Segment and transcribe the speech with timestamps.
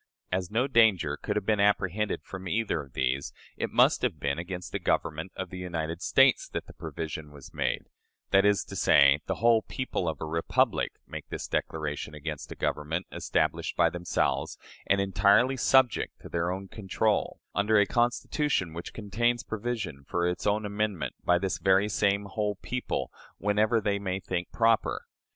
[0.31, 4.39] As no danger could have been apprehended from either of these, it must have been
[4.39, 7.83] against the Government of the United States that the provision was made;
[8.31, 12.55] that is to say, the whole people of a republic make this declaration against a
[12.55, 18.93] Government established by themselves and entirely subject to their own control, under a Constitution which
[18.93, 24.19] contains provision for its own amendment by this very same "whole people," whenever they may
[24.19, 25.05] think proper!